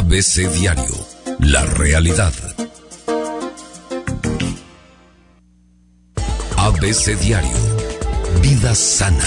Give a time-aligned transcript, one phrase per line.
[0.00, 0.94] ABC Diario,
[1.40, 2.32] la realidad.
[6.56, 7.58] ABC Diario,
[8.40, 9.22] vida sana.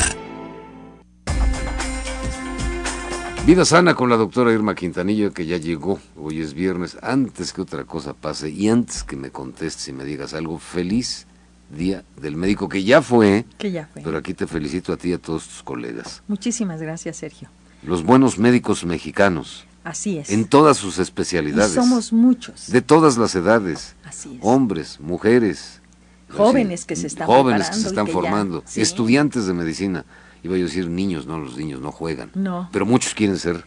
[3.46, 7.62] Vida sana con la doctora Irma Quintanillo que ya llegó, hoy es viernes, antes que
[7.62, 11.28] otra cosa pase y antes que me contestes y me digas algo, feliz
[11.70, 13.46] día del médico que ya fue.
[13.60, 14.02] Que ya fue.
[14.02, 16.24] Pero aquí te felicito a ti y a todos tus colegas.
[16.28, 17.50] Muchísimas gracias, Sergio.
[17.84, 19.68] Los buenos médicos mexicanos.
[19.84, 20.30] Así es.
[20.30, 21.72] En todas sus especialidades.
[21.72, 22.68] Y somos muchos.
[22.68, 23.96] De todas las edades.
[24.06, 24.40] Así es.
[24.42, 25.82] Hombres, mujeres.
[26.30, 28.64] Jóvenes que se están Jóvenes que se están que ya- formando.
[28.66, 28.82] sí.
[28.82, 30.06] Estudiantes de medicina.
[30.42, 32.32] Iba yo a decir niños, no, los niños no juegan.
[32.34, 32.70] No.
[32.72, 33.64] Pero muchos quieren ser.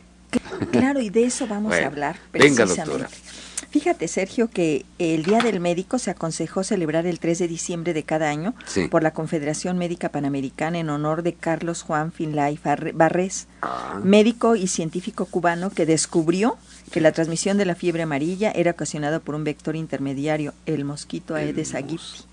[0.71, 2.17] Claro, y de eso vamos Bueno, a hablar.
[2.33, 2.85] venga, precisamente.
[3.05, 3.09] doctora.
[3.71, 8.05] Fíjate, Sergio, que el Día del Médico se aconsejó celebrar el 3 de diciembre de
[8.05, 8.89] cada año Sí.
[8.89, 12.59] por la Confederación Médica Panamericana en honor de Carlos Juan Finlay
[12.95, 14.01] Barrés, Ah.
[14.03, 16.57] médico y científico cubano que descubrió
[16.91, 21.35] que la transmisión de la fiebre amarilla era ocasionada por un vector intermediario, el mosquito
[21.35, 22.25] Aedes aegypti.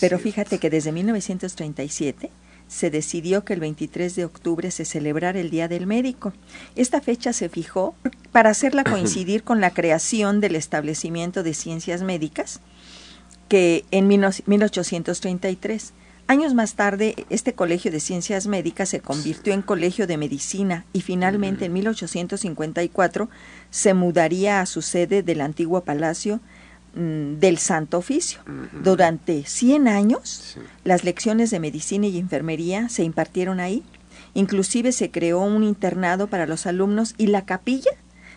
[0.00, 2.30] Pero fíjate que desde 1937
[2.68, 6.32] se decidió que el 23 de octubre se celebrara el Día del Médico.
[6.76, 7.94] Esta fecha se fijó
[8.32, 12.60] para hacerla coincidir con la creación del establecimiento de ciencias médicas
[13.48, 15.92] que en 1833.
[16.26, 21.02] Años más tarde, este colegio de ciencias médicas se convirtió en colegio de medicina y
[21.02, 23.28] finalmente en 1854
[23.70, 26.40] se mudaría a su sede del antiguo palacio
[26.94, 28.40] mm, del Santo Oficio.
[28.82, 30.60] Durante 100 años, Sí.
[30.84, 33.82] las lecciones de medicina y enfermería se impartieron ahí.
[34.34, 37.90] Inclusive se creó un internado para los alumnos y la capilla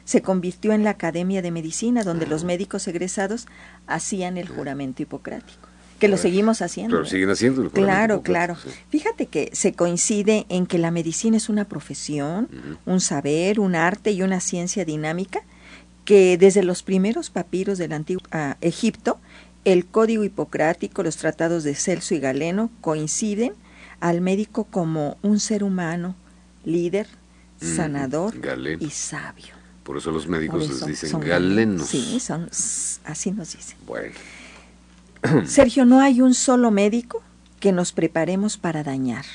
[0.06, 3.46] se convirtió en la Academia de Medicina, donde los médicos egresados
[3.88, 5.68] hacían el juramento hipocrático,
[6.00, 6.96] que lo seguimos haciendo.
[6.98, 8.56] Pero siguen haciendo Claro, claro.
[8.56, 8.70] sí.
[8.90, 12.48] Fíjate que se coincide en que la medicina es una profesión,
[12.86, 15.42] un saber, un arte y una ciencia dinámica
[16.08, 19.20] que desde los primeros papiros del antiguo ah, Egipto,
[19.66, 23.56] el código hipocrático, los tratados de Celso y Galeno coinciden
[24.00, 26.16] al médico como un ser humano,
[26.64, 27.08] líder,
[27.60, 28.34] sanador
[28.80, 29.54] y sabio.
[29.84, 31.90] Por eso los médicos eso les dicen son galenos.
[31.90, 32.48] Sí, son,
[33.04, 33.78] así nos dicen.
[33.86, 34.16] Bueno,
[35.46, 37.22] Sergio, no hay un solo médico
[37.60, 39.26] que nos preparemos para dañar.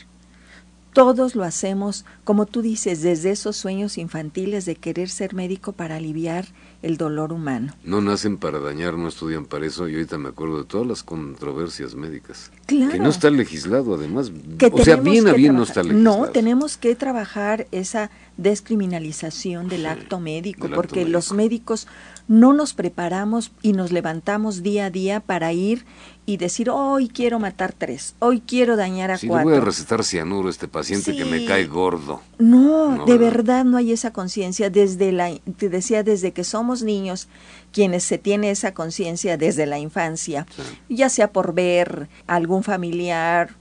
[0.93, 5.97] Todos lo hacemos, como tú dices, desde esos sueños infantiles de querer ser médico para
[5.97, 6.47] aliviar
[6.83, 7.75] el dolor humano.
[7.85, 9.89] no nacen para dañar, no estudian para eso.
[9.89, 12.51] Y ahorita me acuerdo de todas las controversias médicas.
[12.67, 12.93] Claro.
[12.93, 14.31] Que no está legislado, además.
[14.59, 16.27] Que o sea, bien a bien no está legislado.
[16.27, 18.11] No, tenemos que trabajar esa
[18.43, 21.37] descriminalización del acto médico, del acto porque los médico.
[21.37, 21.89] médicos
[22.29, 25.85] no nos preparamos y nos levantamos día a día para ir
[26.25, 29.49] y decir, hoy quiero matar tres, hoy quiero dañar a le cuatro.
[29.51, 31.47] voy a recetar cianuro a este paciente que me Sí.
[31.47, 32.23] cae gordo.
[32.39, 33.33] No, No, de ¿verdad?
[33.37, 37.29] verdad no hay esa conciencia desde la te decía desde que somos niños
[37.73, 40.47] quienes se tiene esa conciencia desde la infancia,
[40.89, 43.57] ya sea por ver a algún familiar,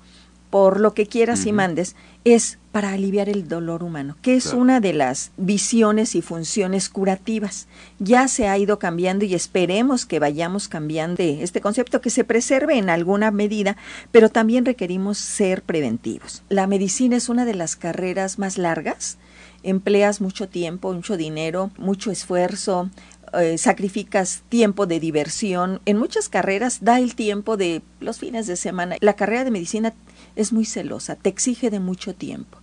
[0.51, 4.59] por lo que quieras y mandes, es para aliviar el dolor humano, que es Claro.
[4.59, 7.67] una de las visiones y funciones curativas.
[7.99, 12.77] Ya se ha ido cambiando y esperemos que vayamos cambiando este concepto, que se preserve
[12.77, 13.75] en alguna medida,
[14.11, 16.43] pero también requerimos ser preventivos.
[16.49, 19.17] La medicina es una de las carreras más largas,
[19.63, 22.89] empleas mucho tiempo, mucho dinero, mucho esfuerzo,
[23.33, 25.81] eh, sacrificas tiempo de diversión.
[25.85, 28.95] En muchas carreras da el tiempo de los fines de semana.
[29.01, 29.93] La carrera de medicina
[30.35, 32.57] es muy celosa, te exige de mucho tiempo.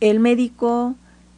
[0.00, 0.94] El médico,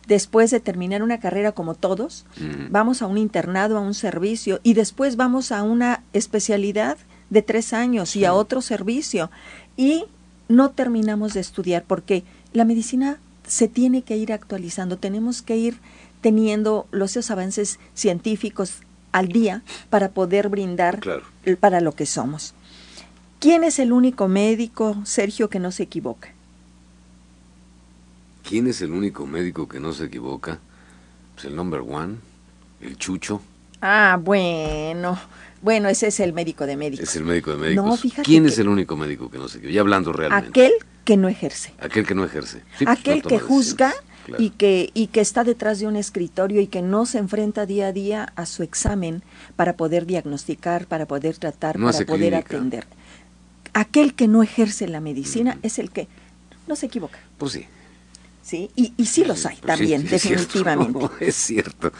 [0.07, 2.71] después de terminar una carrera como todos, Mm.
[2.71, 6.97] vamos a un internado, a un servicio y después vamos a una especialidad
[7.31, 9.31] de tres años y a otro servicio
[9.77, 10.05] y
[10.49, 12.23] no terminamos de estudiar porque
[12.53, 15.79] la medicina se tiene que ir actualizando, tenemos que ir
[16.21, 18.81] teniendo los avances científicos
[19.13, 21.23] al día para poder brindar Claro.
[21.61, 22.55] para lo que somos.
[23.41, 26.29] ¿Quién es el único médico, Sergio, que no se equivoca?
[28.49, 30.59] ¿Quién es el único médico que no se equivoca?
[31.35, 32.17] Pues el number one,
[32.81, 33.41] el chucho,
[33.83, 35.19] Ah, bueno.
[35.61, 37.09] Bueno, ese es el médico de médicos.
[37.09, 37.85] es el médico de médicos.
[37.85, 39.75] No, fíjate ¿Quién es el único médico que no se equivoca?
[39.75, 40.49] Ya hablando realmente.
[40.49, 40.73] Aquel
[41.05, 41.75] que no ejerce.
[41.81, 42.63] Aquel que no ejerce.
[42.79, 43.93] Sí, pues, aquel no que juzga
[44.25, 44.43] claro.
[44.43, 47.89] y que y que está detrás de un escritorio y que no se enfrenta día
[47.89, 49.23] a día a su examen
[49.57, 52.57] para poder diagnosticar, para poder tratar, No para poder clínica.
[52.57, 52.87] atender.
[53.75, 56.09] Aquel que no ejerce la medicina es el que
[56.67, 57.67] no se equivoca, Pues sí.
[58.47, 58.71] ¿Sí?
[58.77, 60.43] Y, y sí los hay pues también, sí, es cierto.
[60.45, 61.09] definitivamente.
[61.21, 61.93] es cierto.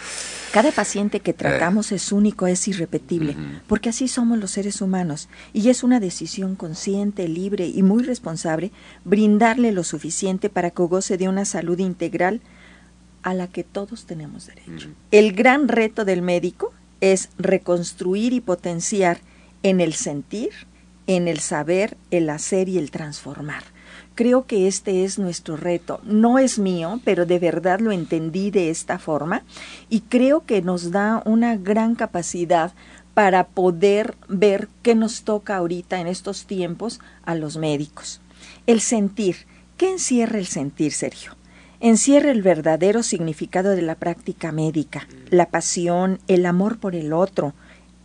[0.53, 5.69] Cada paciente que tratamos es único, es irrepetible, porque así somos los seres humanos y
[5.69, 8.71] es una decisión consciente, libre y muy responsable
[9.05, 12.41] brindarle lo suficiente para que goce de una salud integral
[13.23, 14.89] a la que todos tenemos derecho.
[15.11, 19.19] El gran reto del médico es reconstruir y potenciar
[19.63, 20.53] en el sentir,
[21.09, 23.65] en el saber, el hacer y el transformar.
[24.17, 26.01] Creo que este es nuestro reto.
[26.03, 29.43] No es mío, pero de verdad lo entendí de esta forma
[29.91, 32.73] y creo que nos da una gran capacidad
[33.13, 38.23] para poder ver qué nos toca ahorita en estos tiempos a los médicos.
[38.67, 39.37] El sentir.
[39.77, 41.37] ¿Qué encierra el sentir, Sergio?
[41.81, 47.53] Encierra el verdadero significado de la práctica médica, la pasión, el amor por el otro,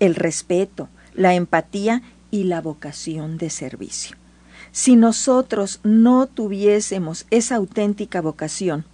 [0.02, 4.21] el respeto, la empatía y la vocación de servicio.
[4.72, 8.86] Si nosotros no tuviésemos esa auténtica vocación,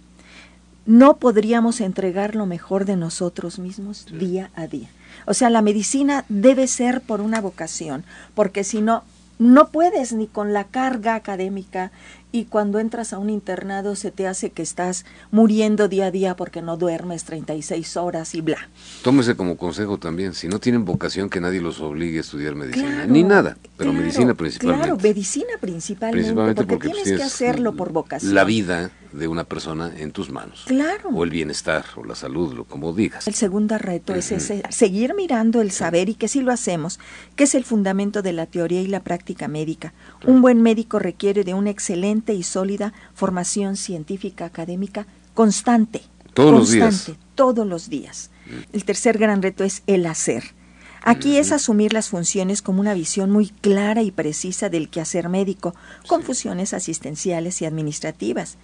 [0.86, 4.88] no podríamos entregar lo mejor de nosotros mismos día a día.
[5.26, 8.04] O sea, la medicina debe ser por una vocación,
[8.34, 9.04] porque si no,
[9.38, 11.92] no puedes ni con la carga académica
[12.30, 16.36] y cuando entras a un internado se te hace que estás muriendo día a día
[16.36, 18.68] porque no duermes 36 horas y bla.
[19.02, 23.06] Tómese como consejo también, si no tienen vocación que nadie los obligue a estudiar medicina,
[23.06, 24.86] ni nada, pero medicina principalmente.
[24.86, 28.34] Claro, medicina principalmente, porque, tienes que hacerlo por vocación.
[28.34, 30.64] La vida de una persona en tus manos.
[30.66, 31.10] Claro.
[31.10, 33.26] O el bienestar, o la salud, lo como digas.
[33.26, 36.98] El segundo reto es ese, seguir mirando el saber y que si lo hacemos,
[37.36, 39.92] que es el fundamento de la teoría y la práctica médica.
[40.26, 46.02] Un buen médico requiere de una excelente y sólida formación científica académica constante.
[46.34, 47.12] Todos los días.
[47.34, 48.30] Todos los días.
[48.46, 48.74] Mm.
[48.76, 50.58] El tercer gran reto es el hacer.
[51.04, 55.74] Aquí es asumir las funciones como una visión muy clara y precisa del quehacer médico,
[56.06, 58.58] con funciones asistenciales y administrativas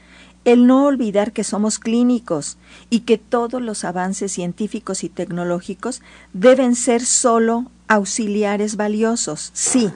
[0.45, 2.59] el no olvidar que somos clínicos
[2.91, 6.03] y que todos los avances científicos y tecnológicos
[6.33, 9.91] deben ser solo auxiliares valiosos, sí,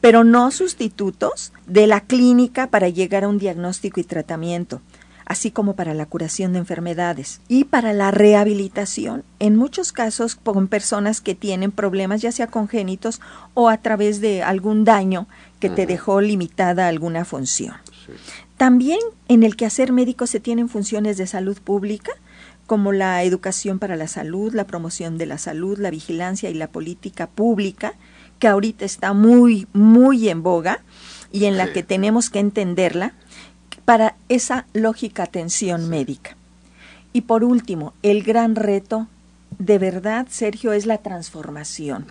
[0.00, 4.80] pero no sustitutos de la clínica para llegar a un diagnóstico y tratamiento,
[5.24, 10.68] así como para la curación de enfermedades y para la rehabilitación, en muchos casos con
[10.68, 13.20] personas que tienen problemas ya sea congénitos
[13.54, 15.26] o a través de algún daño
[15.58, 17.74] que te dejó limitada alguna función.
[18.56, 18.98] También
[19.28, 22.12] en el quehacer médico se tienen funciones de salud pública,
[22.66, 26.66] como la educación para la salud, la promoción de la salud, la vigilancia y la
[26.66, 27.94] política pública,
[28.38, 30.82] que ahorita está muy, muy en boga
[31.32, 33.14] y en la que tenemos que entenderla
[33.84, 36.36] para esa lógica atención médica.
[37.12, 39.06] Y por último, el gran reto
[39.58, 42.06] de verdad, Sergio, es la transformación.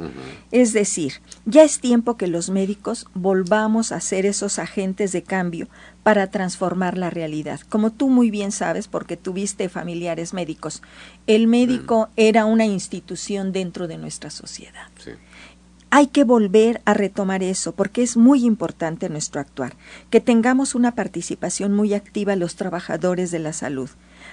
[0.52, 5.68] Es decir, ya es tiempo que los médicos volvamos a ser esos agentes de cambio
[6.04, 7.60] para transformar la realidad.
[7.70, 10.82] Como tú muy bien sabes, porque tuviste familiares médicos,
[11.28, 14.88] el médico era una institución dentro de nuestra sociedad.
[15.98, 19.78] Hay que volver a retomar eso porque es muy importante nuestro actuar,
[20.10, 23.90] que tengamos una participación muy activa los trabajadores de la salud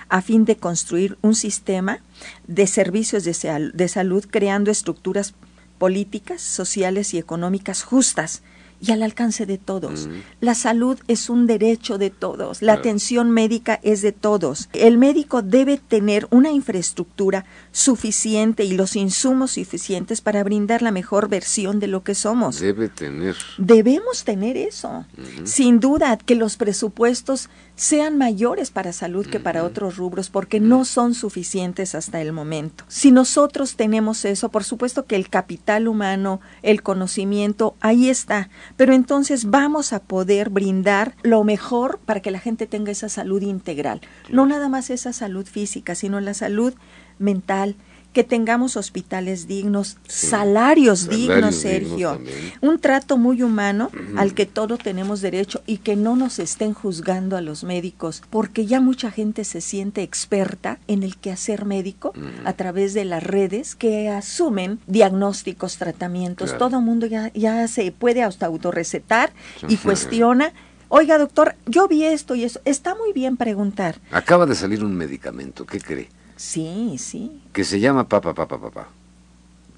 [0.09, 2.01] a fin de construir un sistema
[2.49, 5.35] de servicios de, de salud creando estructuras
[5.79, 8.43] políticas, sociales y económicas justas
[8.83, 10.09] y al alcance de todos.
[10.41, 14.69] La salud es un derecho de todos, la atención médica es de todos.
[14.73, 21.29] El médico debe tener una infraestructura suficiente y los insumos suficientes para brindar la mejor
[21.29, 22.59] versión de lo que somos.
[22.59, 23.37] Debe tener.
[23.57, 25.07] Debemos tener eso.
[25.45, 27.49] Sin duda que los presupuestos
[27.83, 32.85] sean mayores para salud que para otros rubros porque no son suficientes hasta el momento.
[32.87, 38.95] Si nosotros tenemos eso, por supuesto que el capital humano, el conocimiento, ahí está, pero
[38.95, 44.01] entonces vamos a poder brindar lo mejor para que la gente tenga esa salud integral,
[44.31, 46.75] no nada más esa salud física, sino la salud
[47.19, 47.75] mental,
[48.13, 52.21] que tengamos hospitales dignos, salarios, dignos, Sergio,
[52.61, 57.37] un trato muy humano al que todos tenemos derecho y que no nos estén juzgando
[57.37, 62.13] a los médicos, porque ya mucha gente se siente experta en el quehacer médico
[62.45, 67.91] a través de las redes que asumen diagnósticos, tratamientos, todo el mundo ya, ya se
[67.93, 69.33] puede hasta autorrecetar
[69.69, 70.53] y cuestiona.
[70.89, 72.61] Oiga, doctor, yo vi esto y eso.
[72.67, 73.99] Está muy bien preguntar.
[74.11, 76.11] Acaba de salir un medicamento, ¿qué cree?
[76.43, 77.41] Sí, sí.
[77.53, 78.89] Que se llama papá, papá, papá.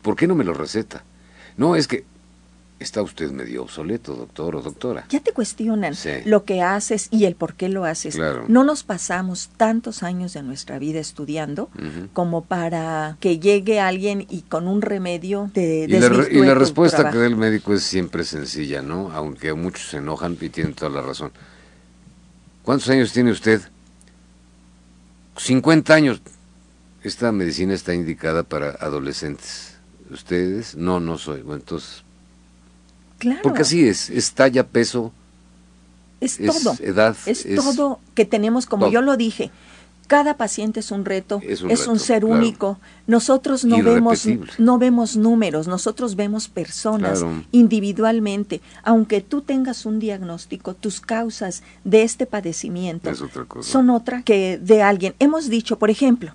[0.00, 1.04] ¿Por qué no me lo receta?
[1.59, 2.04] No, es que
[2.80, 5.04] está usted medio obsoleto, doctor o doctora.
[5.11, 5.94] Ya te cuestionan
[6.25, 8.18] lo que haces y el por qué lo haces.
[8.49, 11.68] No nos pasamos tantos años de nuestra vida estudiando
[12.14, 17.11] como para que llegue alguien y con un remedio te Y la, y la respuesta
[17.11, 19.12] que da el médico es siempre sencilla, ¿no?
[19.12, 21.30] Aunque muchos se enojan y tienen toda la razón.
[22.62, 23.61] ¿Cuántos años tiene usted?
[25.37, 26.23] 50 años
[27.04, 29.75] esta medicina está indicada para adolescentes.
[30.11, 30.75] ¿Ustedes?
[30.75, 31.42] No, no soy.
[31.42, 32.02] Bueno, entonces...
[33.18, 33.40] Claro.
[33.42, 35.12] Porque así es, es talla, peso,
[36.20, 36.76] es, todo.
[36.80, 37.16] edad.
[37.26, 39.50] Es, todo que tenemos, como yo lo dije,
[40.06, 42.34] cada paciente es un reto, Es un un, reto, ser claro.
[42.37, 42.78] único.
[43.06, 44.26] Nosotros no vemos,
[44.58, 47.44] no vemos números, nosotros vemos personas Claro.
[47.52, 48.61] individualmente.
[48.82, 54.58] Aunque tú tengas un diagnóstico, tus causas de este padecimiento Es otra son otra que
[54.58, 55.14] de alguien.
[55.18, 56.32] Hemos dicho, por ejemplo,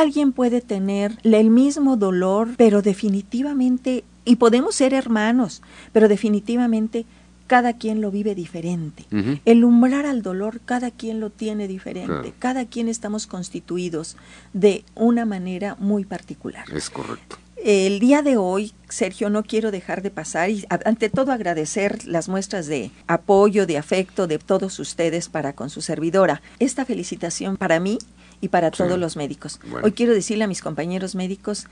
[0.00, 7.06] alguien puede tener el mismo dolor, pero definitivamente, y podemos ser hermanos, pero definitivamente
[7.46, 9.04] cada quien lo vive diferente.
[9.44, 12.06] El umbral al dolor, cada quien lo tiene diferente.
[12.06, 12.32] Claro.
[12.38, 14.16] Cada quien estamos constituidos
[14.52, 16.64] de una manera muy particular.
[16.74, 17.36] Es correcto.
[17.56, 22.28] El día de hoy, Sergio, no quiero dejar de pasar y ante todo agradecer las
[22.28, 26.42] muestras de apoyo, de afecto de todos ustedes para con su servidora.
[26.58, 27.98] Esta felicitación para mí
[28.44, 28.76] y para Sí.
[28.76, 29.58] todos los médicos.
[29.68, 29.86] Bueno.
[29.86, 31.66] Hoy quiero decirle a mis compañeros médicos